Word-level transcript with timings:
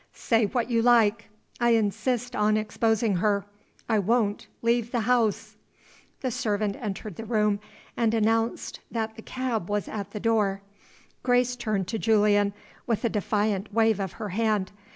Say 0.15 0.47
what 0.47 0.67
you 0.71 0.81
like, 0.81 1.29
I 1.59 1.75
insist 1.75 2.35
on 2.35 2.57
exposing 2.57 3.17
her; 3.17 3.45
I 3.87 3.99
won't 3.99 4.47
leave 4.63 4.91
the 4.91 5.01
house!" 5.01 5.57
The 6.21 6.31
servant 6.31 6.75
entered 6.77 7.17
the 7.17 7.23
room, 7.23 7.59
and 7.95 8.11
announced 8.15 8.79
that 8.89 9.15
the 9.15 9.21
cab 9.21 9.69
was 9.69 9.87
at 9.87 10.09
the 10.09 10.19
door. 10.19 10.63
Grace 11.21 11.55
turned 11.55 11.87
to 11.89 11.99
Julian 11.99 12.51
with 12.87 13.05
a 13.05 13.09
defiant 13.09 13.71
wave 13.71 13.99
of 13.99 14.13
her 14.13 14.29
hand. 14.29 14.71